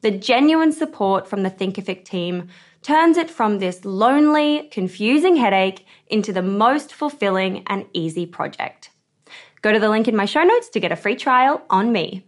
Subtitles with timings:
[0.00, 2.48] The genuine support from the Thinkific team
[2.82, 8.90] turns it from this lonely, confusing headache into the most fulfilling and easy project.
[9.60, 12.27] Go to the link in my show notes to get a free trial on me.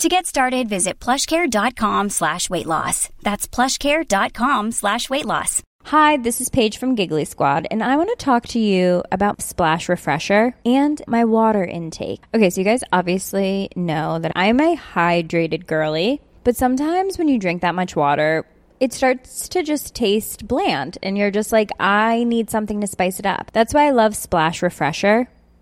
[0.00, 3.10] To get started, visit plushcare.com slash weight loss.
[3.20, 5.62] That's plushcare.com slash weight loss.
[5.84, 9.42] Hi, this is Paige from Giggly Squad, and I want to talk to you about
[9.42, 12.22] Splash Refresher and my water intake.
[12.34, 17.38] Okay, so you guys obviously know that I'm a hydrated girly, but sometimes when you
[17.38, 18.46] drink that much water,
[18.80, 23.18] it starts to just taste bland, and you're just like, I need something to spice
[23.18, 23.50] it up.
[23.52, 25.28] That's why I love Splash Refresher.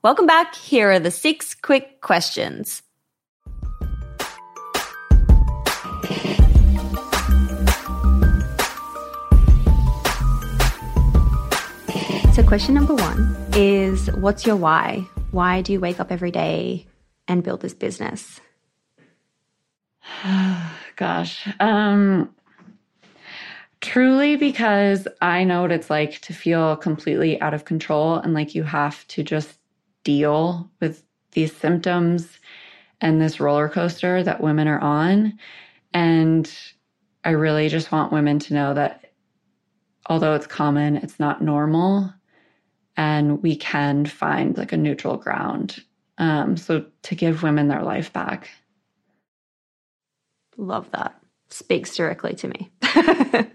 [0.00, 0.54] Welcome back.
[0.54, 2.82] Here are the six quick questions.
[12.32, 15.04] So, question number one is What's your why?
[15.32, 16.86] Why do you wake up every day
[17.26, 18.40] and build this business?
[20.94, 21.48] Gosh.
[21.58, 22.32] Um,
[23.80, 28.54] truly because I know what it's like to feel completely out of control and like
[28.54, 29.57] you have to just
[30.08, 32.38] deal with these symptoms
[32.98, 35.38] and this roller coaster that women are on.
[35.92, 36.50] And
[37.24, 39.12] I really just want women to know that
[40.08, 42.10] although it's common, it's not normal.
[42.96, 45.84] And we can find like a neutral ground.
[46.16, 48.48] Um, so to give women their life back.
[50.56, 51.20] Love that.
[51.50, 52.70] Speaks directly to me.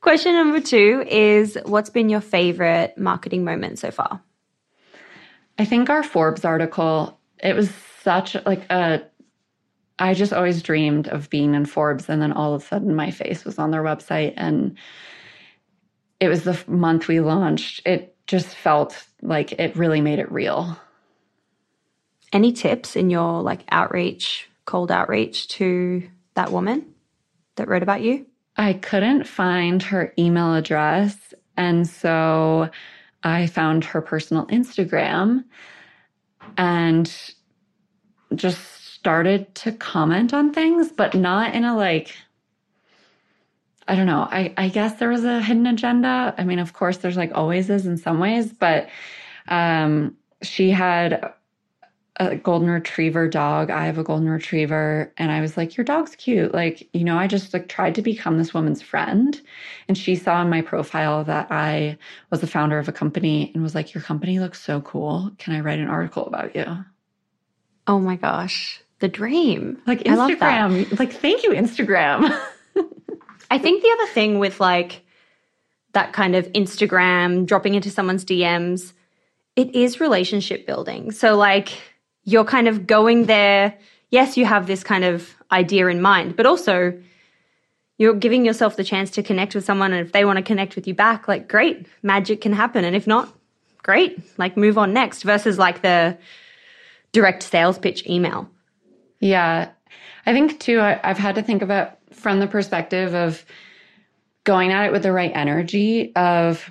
[0.00, 4.22] Question number two is What's been your favorite marketing moment so far?
[5.58, 7.70] I think our Forbes article, it was
[8.02, 9.02] such like a
[9.98, 13.10] I just always dreamed of being in Forbes and then all of a sudden my
[13.10, 14.76] face was on their website and
[16.20, 17.80] it was the month we launched.
[17.86, 20.78] It just felt like it really made it real.
[22.32, 26.94] Any tips in your like outreach, cold outreach to that woman
[27.54, 28.26] that wrote about you?
[28.58, 32.68] I couldn't find her email address and so
[33.22, 35.44] I found her personal Instagram
[36.56, 37.12] and
[38.34, 38.60] just
[38.94, 42.14] started to comment on things, but not in a like,
[43.88, 44.28] I don't know.
[44.30, 46.34] I, I guess there was a hidden agenda.
[46.36, 48.88] I mean, of course, there's like always is in some ways, but
[49.48, 51.32] um, she had
[52.18, 53.70] a golden retriever dog.
[53.70, 55.12] I have a golden retriever.
[55.18, 56.54] And I was like, Your dog's cute.
[56.54, 59.40] Like, you know, I just like tried to become this woman's friend.
[59.88, 61.98] And she saw in my profile that I
[62.30, 65.30] was the founder of a company and was like, Your company looks so cool.
[65.38, 66.84] Can I write an article about you?
[67.86, 69.80] Oh my gosh the dream.
[69.86, 70.98] Like Instagram.
[70.98, 72.30] Like, thank you, Instagram.
[73.50, 75.02] I think the other thing with like
[75.92, 78.92] that kind of Instagram dropping into someone's DMs,
[79.54, 81.10] it is relationship building.
[81.12, 81.70] So, like,
[82.26, 83.78] you're kind of going there.
[84.10, 86.92] Yes, you have this kind of idea in mind, but also
[87.98, 89.94] you're giving yourself the chance to connect with someone.
[89.94, 92.84] And if they want to connect with you back, like, great, magic can happen.
[92.84, 93.32] And if not,
[93.82, 96.18] great, like, move on next versus like the
[97.12, 98.50] direct sales pitch email.
[99.20, 99.70] Yeah.
[100.26, 103.44] I think too, I, I've had to think about from the perspective of
[104.44, 106.70] going at it with the right energy of,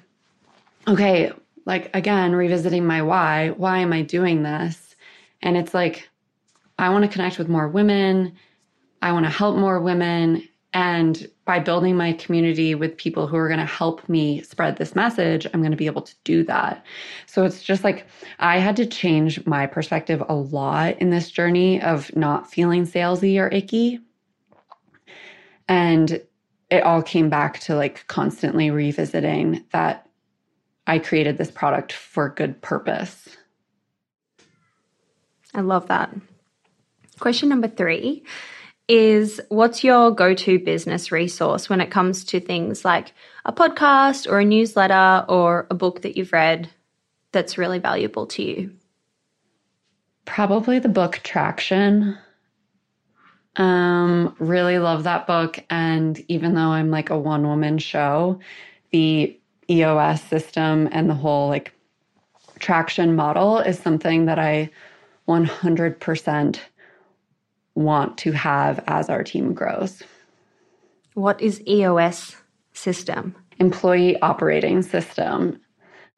[0.88, 1.32] okay,
[1.66, 3.50] like again, revisiting my why.
[3.50, 4.85] Why am I doing this?
[5.46, 6.10] And it's like,
[6.78, 8.34] I want to connect with more women.
[9.02, 10.46] I want to help more women.
[10.74, 14.96] And by building my community with people who are going to help me spread this
[14.96, 16.84] message, I'm going to be able to do that.
[17.28, 18.08] So it's just like
[18.40, 23.40] I had to change my perspective a lot in this journey of not feeling salesy
[23.40, 24.00] or icky.
[25.70, 26.20] And
[26.70, 30.10] it all came back to like constantly revisiting that
[30.88, 33.38] I created this product for good purpose.
[35.56, 36.14] I love that.
[37.20, 38.24] Question number three
[38.88, 43.14] is what's your go to business resource when it comes to things like
[43.46, 46.70] a podcast or a newsletter or a book that you've read
[47.32, 48.74] that's really valuable to you?
[50.26, 52.18] Probably the book Traction.
[53.56, 55.64] Um, really love that book.
[55.70, 58.40] And even though I'm like a one woman show,
[58.92, 61.72] the EOS system and the whole like
[62.60, 64.70] traction model is something that I
[65.28, 66.60] 100%
[67.76, 70.02] want to have as our team grows.
[71.14, 72.36] What is EOS
[72.74, 73.36] system?
[73.60, 75.60] Employee operating system.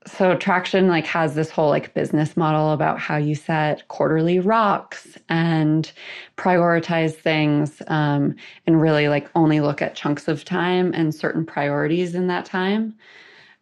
[0.06, 5.18] So Traction like has this whole like business model about how you set quarterly rocks
[5.28, 5.92] and
[6.38, 8.36] prioritize things um,
[8.66, 12.96] and really like only look at chunks of time and certain priorities in that time.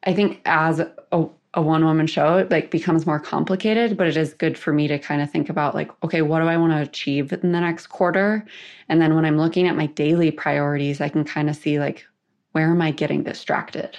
[0.03, 4.17] I think as a, a one woman show, it like becomes more complicated, but it
[4.17, 6.73] is good for me to kind of think about like, okay, what do I want
[6.73, 8.45] to achieve in the next quarter?
[8.89, 12.05] And then when I'm looking at my daily priorities, I can kind of see like,
[12.51, 13.97] where am I getting distracted?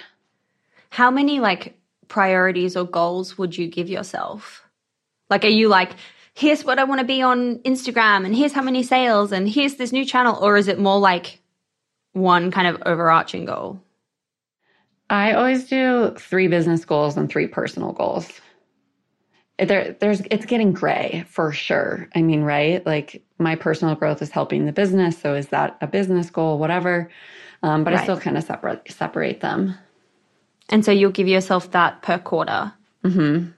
[0.91, 1.75] How many like
[2.07, 4.63] priorities or goals would you give yourself?
[5.29, 5.91] Like, are you like,
[6.35, 9.75] here's what I want to be on Instagram and here's how many sales and here's
[9.75, 10.37] this new channel?
[10.39, 11.41] Or is it more like
[12.13, 13.81] one kind of overarching goal?
[15.09, 18.29] I always do three business goals and three personal goals.
[19.59, 22.09] There, there's it's getting gray for sure.
[22.13, 22.85] I mean, right?
[22.85, 26.59] Like my personal growth is helping the business, so is that a business goal?
[26.59, 27.09] Whatever.
[27.63, 28.01] Um, but right.
[28.01, 29.75] I still kind of separate separate them.
[30.69, 32.73] And so you'll give yourself that per quarter.
[33.03, 33.51] Mm-hmm.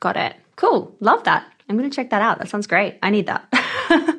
[0.00, 0.36] Got it.
[0.56, 0.96] Cool.
[1.00, 1.46] Love that.
[1.68, 2.38] I'm going to check that out.
[2.38, 2.98] That sounds great.
[3.02, 3.46] I need that.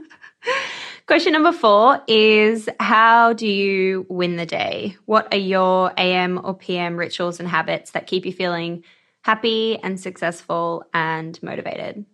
[1.10, 4.96] Question number four is How do you win the day?
[5.06, 8.84] What are your AM or PM rituals and habits that keep you feeling
[9.24, 12.06] happy and successful and motivated?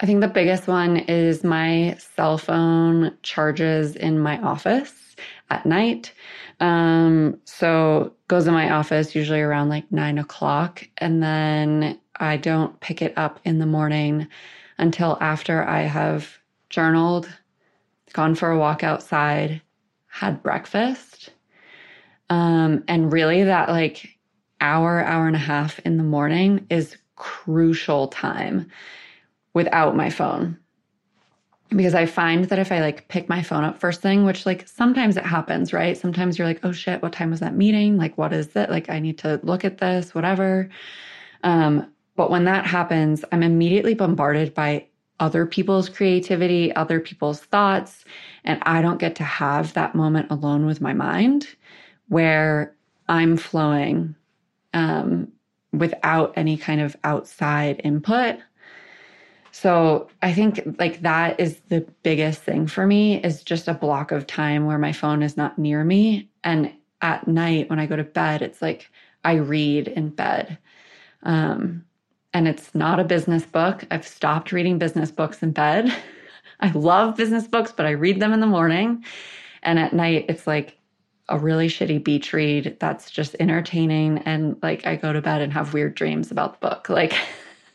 [0.00, 5.14] I think the biggest one is my cell phone charges in my office
[5.50, 6.14] at night.
[6.60, 12.80] Um, so goes in my office usually around like nine o'clock, and then I don't
[12.80, 14.26] pick it up in the morning
[14.78, 16.38] until after I have
[16.70, 17.28] journaled,
[18.14, 19.60] gone for a walk outside,
[20.06, 21.30] had breakfast.
[22.30, 24.08] Um, and really, that like
[24.62, 28.70] hour, hour and a half in the morning is crucial time
[29.52, 30.58] without my phone.
[31.68, 34.66] Because I find that if I like pick my phone up first thing, which like
[34.68, 35.98] sometimes it happens, right?
[35.98, 37.98] Sometimes you're like, oh shit, what time was that meeting?
[37.98, 38.70] Like, what is it?
[38.70, 40.68] Like, I need to look at this, whatever.
[41.42, 44.86] Um, but when that happens, I'm immediately bombarded by
[45.20, 48.04] other people's creativity, other people's thoughts,
[48.44, 51.46] and I don't get to have that moment alone with my mind
[52.08, 52.74] where
[53.08, 54.14] I'm flowing
[54.72, 55.32] um,
[55.72, 58.38] without any kind of outside input.
[59.52, 64.10] So I think like that is the biggest thing for me is just a block
[64.10, 66.28] of time where my phone is not near me.
[66.42, 68.90] And at night when I go to bed, it's like
[69.22, 70.58] I read in bed.
[71.22, 71.84] Um,
[72.34, 73.84] and it's not a business book.
[73.90, 75.94] I've stopped reading business books in bed.
[76.60, 79.04] I love business books, but I read them in the morning.
[79.62, 80.76] And at night, it's like
[81.28, 84.18] a really shitty beach read that's just entertaining.
[84.18, 86.88] And like I go to bed and have weird dreams about the book.
[86.88, 87.14] Like,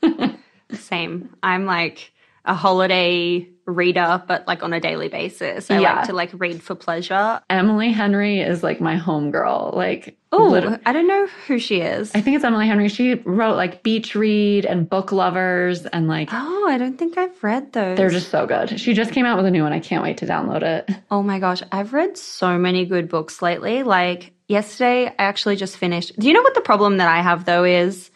[0.71, 1.35] same.
[1.41, 2.11] I'm like
[2.45, 5.69] a holiday reader, but like on a daily basis.
[5.69, 5.97] I Yeah.
[5.97, 7.39] like to like read for pleasure.
[7.49, 9.75] Emily Henry is like my homegirl.
[9.75, 12.11] Like, Oh, I don't know who she is.
[12.15, 12.87] I think it's Emily Henry.
[12.89, 17.43] She wrote like Beach Read and Book Lovers, and like Oh, I don't think I've
[17.43, 17.97] read those.
[17.97, 18.79] they're just so good.
[18.79, 19.73] She just came out with a new one.
[19.73, 20.89] I can't wait to download it.
[21.11, 23.83] Oh my gosh, I've read so many good books lately.
[23.83, 26.17] Like yesterday, I actually just finished.
[26.17, 28.09] Do you know what the problem that I have though is?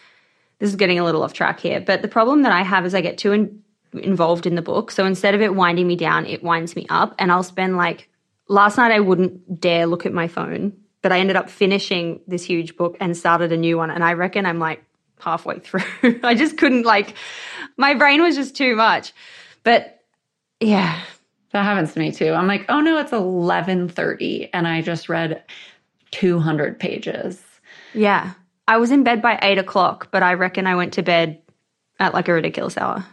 [0.60, 2.96] This is getting a little off track here, but the problem that I have is
[2.96, 4.92] I get too in, involved in the book.
[4.92, 7.16] So instead of it winding me down, it winds me up.
[7.20, 8.10] And I'll spend like,
[8.48, 12.44] last night I wouldn't dare look at my phone, but I ended up finishing this
[12.44, 13.90] huge book and started a new one.
[13.90, 14.84] And I reckon I'm like
[15.20, 15.82] halfway through.
[16.24, 17.16] I just couldn't like,
[17.78, 19.14] my brain was just too much.
[19.64, 20.02] But
[20.60, 21.00] yeah,
[21.52, 22.34] That happens to me too.
[22.34, 25.44] I'm like, oh no, it's 11:30, and I just read
[26.12, 27.42] 200 pages.
[27.94, 28.34] Yeah.
[28.68, 31.42] I was in bed by eight o'clock, but I reckon I went to bed
[32.00, 33.06] at like a ridiculous hour.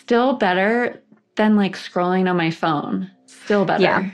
[0.00, 1.02] Still better
[1.36, 3.10] than like scrolling on my phone.
[3.26, 3.82] Still better.
[3.82, 4.10] Yeah.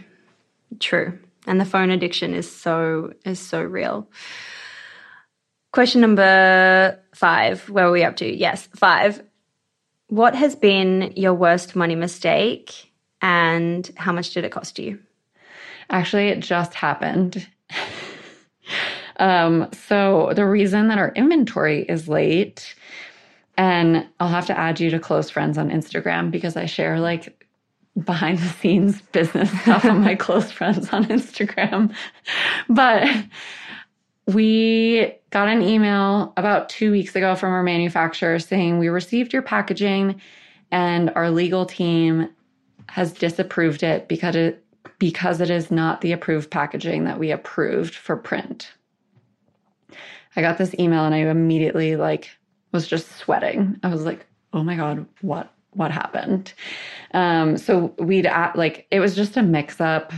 [0.80, 1.18] True.
[1.47, 4.09] And the phone addiction is so is so real.
[5.73, 7.68] Question number five.
[7.68, 8.33] Where are we up to?
[8.33, 9.23] Yes, five.
[10.09, 14.99] What has been your worst money mistake and how much did it cost you?
[15.90, 17.47] Actually, it just happened.
[19.16, 22.75] um, so the reason that our inventory is late,
[23.56, 27.46] and I'll have to add you to close friends on Instagram because I share like
[28.02, 31.94] behind the scenes business stuff on my close friends on Instagram.
[32.68, 33.08] But
[34.26, 39.42] we got an email about two weeks ago from our manufacturer saying we received your
[39.42, 40.20] packaging
[40.70, 42.28] and our legal team
[42.88, 44.61] has disapproved it because it
[44.99, 48.73] because it is not the approved packaging that we approved for print.
[50.37, 52.30] I got this email and I immediately like
[52.74, 53.78] was just sweating.
[53.82, 56.52] I was like, "Oh my god, what what happened?"
[57.14, 60.12] Um, so we'd at, like it was just a mix up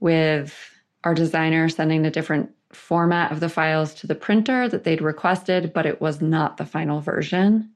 [0.00, 0.56] with
[1.04, 5.72] our designer sending a different format of the files to the printer that they'd requested,
[5.72, 7.70] but it was not the final version.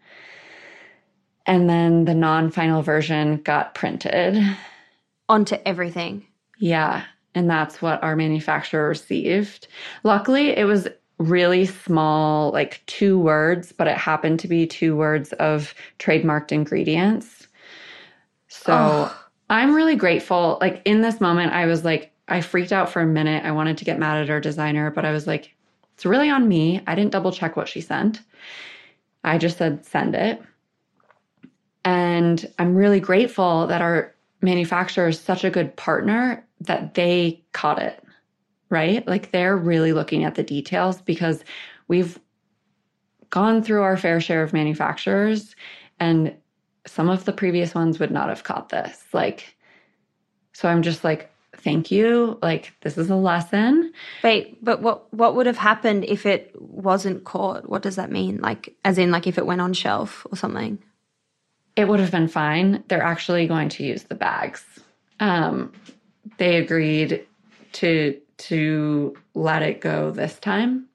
[1.46, 4.42] And then the non-final version got printed.
[5.28, 6.26] Onto everything.
[6.58, 7.04] Yeah.
[7.34, 9.66] And that's what our manufacturer received.
[10.04, 10.88] Luckily, it was
[11.18, 17.46] really small, like two words, but it happened to be two words of trademarked ingredients.
[18.48, 19.12] So Ugh.
[19.50, 20.58] I'm really grateful.
[20.60, 23.44] Like in this moment, I was like, I freaked out for a minute.
[23.44, 25.54] I wanted to get mad at our designer, but I was like,
[25.94, 26.82] it's really on me.
[26.86, 28.20] I didn't double check what she sent.
[29.22, 30.42] I just said, send it.
[31.84, 37.80] And I'm really grateful that our manufacturer is such a good partner that they caught
[37.80, 38.02] it,
[38.74, 39.06] right?
[39.06, 41.44] Like they're really looking at the details because
[41.88, 42.18] we've
[43.30, 45.54] gone through our fair share of manufacturers
[45.98, 46.34] and
[46.86, 49.02] some of the previous ones would not have caught this.
[49.12, 49.56] Like,
[50.52, 52.38] so I'm just like, thank you.
[52.42, 53.92] Like, this is a lesson.
[54.22, 57.68] Wait, but what what would have happened if it wasn't caught?
[57.68, 58.40] What does that mean?
[58.40, 60.78] Like as in like if it went on shelf or something?
[61.76, 62.84] it would have been fine.
[62.88, 64.64] They're actually going to use the bags.
[65.20, 65.72] Um,
[66.38, 67.26] they agreed
[67.72, 70.86] to to let it go this time.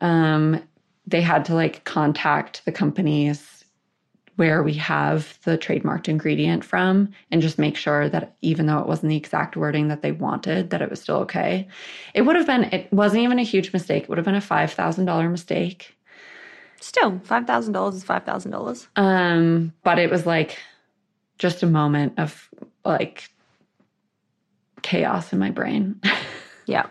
[0.00, 0.62] Um,
[1.06, 3.64] they had to like contact the companies
[4.36, 8.86] where we have the trademarked ingredient from and just make sure that even though it
[8.86, 11.68] wasn't the exact wording that they wanted that it was still okay
[12.14, 14.40] it would have been it wasn't even a huge mistake it would have been a
[14.40, 15.94] $5000 mistake
[16.80, 18.88] Still, five thousand dollars is five thousand dollars.
[18.96, 20.58] Um, but it was like
[21.38, 22.48] just a moment of
[22.84, 23.28] like
[24.82, 26.00] chaos in my brain.
[26.70, 26.86] yeah.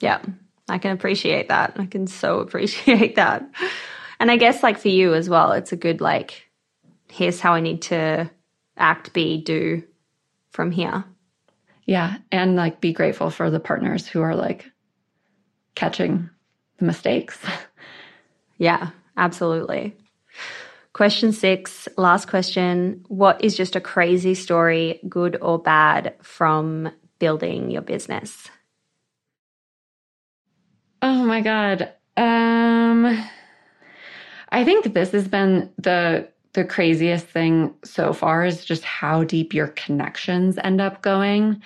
[0.00, 0.22] Yeah.
[0.68, 1.74] I can appreciate that.
[1.76, 3.48] I can so appreciate that.
[4.18, 6.48] And I guess like for you as well, it's a good like
[7.10, 8.30] here's how I need to
[8.76, 9.82] act, be, do
[10.50, 11.04] from here.
[11.84, 12.18] Yeah.
[12.32, 14.70] And like be grateful for the partners who are like
[15.74, 16.30] catching
[16.78, 17.38] the mistakes.
[18.58, 19.96] yeah, absolutely.
[20.92, 23.04] Question six, last question.
[23.08, 28.48] What is just a crazy story, good or bad, from building your business?
[31.08, 31.82] Oh my God.
[32.16, 33.06] Um,
[34.48, 39.54] I think this has been the the craziest thing so far is just how deep
[39.54, 41.62] your connections end up going.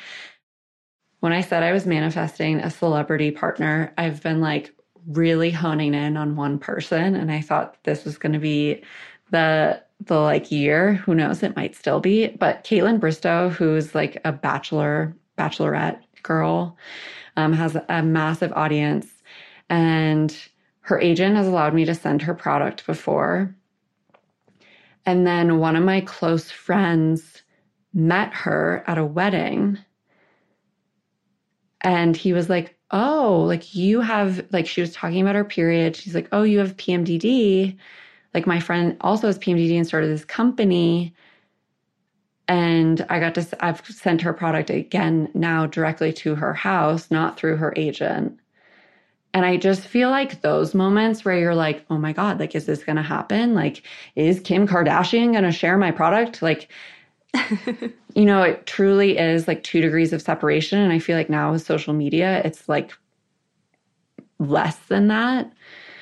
[1.20, 4.74] When I said I was manifesting a celebrity partner, I've been like
[5.06, 8.82] really honing in on one person and I thought this was going to be
[9.30, 14.20] the the like year, who knows, it might still be, but Kaitlyn Bristowe, who's like
[14.22, 16.76] a bachelor bachelorette girl
[17.38, 19.19] um, has a massive audience
[19.70, 20.36] and
[20.80, 23.54] her agent has allowed me to send her product before
[25.06, 27.42] and then one of my close friends
[27.94, 29.78] met her at a wedding.
[31.80, 35.96] And he was like, Oh, like you have, like she was talking about her period.
[35.96, 37.76] She's like, Oh, you have PMDD.
[38.34, 41.14] Like my friend also has PMDD and started this company.
[42.46, 47.38] And I got to, I've sent her product again now directly to her house, not
[47.38, 48.38] through her agent.
[49.32, 52.66] And I just feel like those moments where you're like, oh my God, like, is
[52.66, 53.54] this going to happen?
[53.54, 53.82] Like,
[54.16, 56.42] is Kim Kardashian going to share my product?
[56.42, 56.68] Like,
[58.14, 60.80] you know, it truly is like two degrees of separation.
[60.80, 62.92] And I feel like now with social media, it's like
[64.40, 65.52] less than that.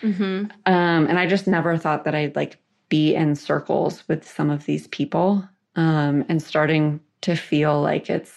[0.01, 0.51] Mm-hmm.
[0.67, 2.57] Um, and I just never thought that I'd like
[2.89, 8.33] be in circles with some of these people um, and starting to feel like it's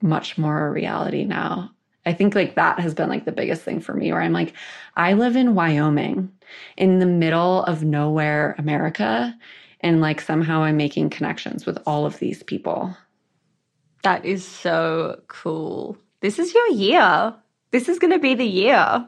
[0.00, 1.70] much more a reality now.
[2.08, 4.54] I think like that has been like the biggest thing for me where I'm like,
[4.96, 6.32] I live in Wyoming
[6.76, 9.36] in the middle of nowhere, America.
[9.80, 12.96] And like somehow I'm making connections with all of these people.
[14.04, 15.98] That is so cool.
[16.20, 17.34] This is your year.
[17.72, 19.06] This is going to be the year.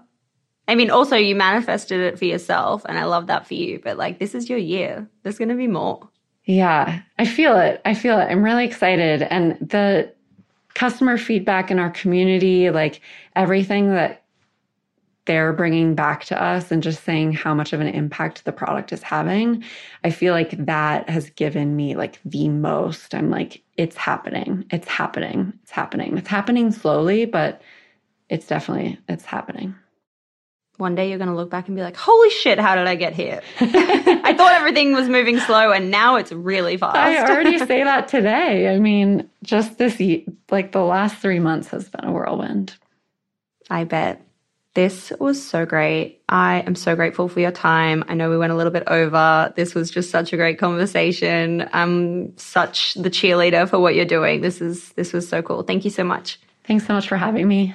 [0.68, 3.96] I mean, also, you manifested it for yourself, and I love that for you, but
[3.96, 5.08] like, this is your year.
[5.22, 6.08] There's going to be more.
[6.44, 7.80] Yeah, I feel it.
[7.84, 8.26] I feel it.
[8.30, 9.22] I'm really excited.
[9.22, 10.12] And the
[10.74, 13.00] customer feedback in our community, like
[13.37, 14.24] everything that
[15.26, 18.92] they're bringing back to us and just saying how much of an impact the product
[18.92, 19.62] is having,
[20.02, 23.14] I feel like that has given me like the most.
[23.14, 24.64] I'm like, it's happening.
[24.70, 25.52] It's happening.
[25.62, 26.16] It's happening.
[26.18, 27.62] It's happening slowly, but
[28.28, 29.74] it's definitely it's happening
[30.80, 32.94] one day you're going to look back and be like, holy shit, how did I
[32.94, 33.42] get here?
[33.60, 36.96] I thought everything was moving slow and now it's really fast.
[36.96, 38.74] I already say that today.
[38.74, 40.00] I mean, just this,
[40.50, 42.74] like the last three months has been a whirlwind.
[43.68, 44.26] I bet.
[44.74, 46.22] This was so great.
[46.28, 48.04] I am so grateful for your time.
[48.06, 49.52] I know we went a little bit over.
[49.56, 51.68] This was just such a great conversation.
[51.72, 54.42] I'm such the cheerleader for what you're doing.
[54.42, 55.64] This is this was so cool.
[55.64, 56.38] Thank you so much.
[56.64, 57.74] Thanks so much for having me.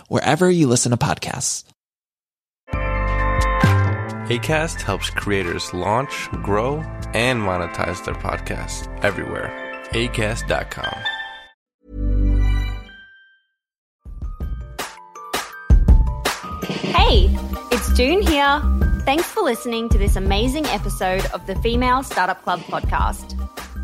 [0.07, 1.63] wherever you listen to podcasts.
[4.31, 6.77] ACAST helps creators launch, grow,
[7.13, 9.51] and monetize their podcasts everywhere.
[9.91, 11.03] ACAST.com.
[16.63, 17.29] Hey,
[17.71, 18.61] it's Doone here.
[19.03, 23.37] Thanks for listening to this amazing episode of the Female Startup Club podcast.